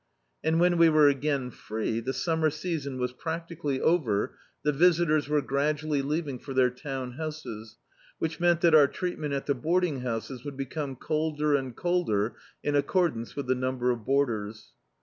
And, 0.43 0.59
when 0.59 0.79
we 0.79 0.89
were 0.89 1.09
again 1.09 1.51
free, 1.51 1.99
the 1.99 2.11
summer 2.11 2.49
season 2.49 2.97
was 2.97 3.13
practically 3.13 3.79
over, 3.79 4.35
the 4.63 4.71
visitors 4.71 5.29
were 5.29 5.43
gradually 5.43 6.01
leaving 6.01 6.39
for 6.39 6.55
their 6.55 6.71
town 6.71 7.11
houses; 7.17 7.77
which 8.17 8.39
meant 8.39 8.61
that 8.61 8.73
our 8.73 8.87
treatment 8.87 9.35
at 9.35 9.45
the 9.45 9.53
boarding 9.53 9.99
houses 9.99 10.43
would 10.43 10.57
become 10.57 10.95
colder 10.95 11.53
and 11.53 11.75
colder 11.75 12.33
in 12.63 12.75
accordance 12.75 13.35
with 13.35 13.45
the 13.45 13.53
number 13.53 13.91
of 13.91 14.03
boarders. 14.03 14.71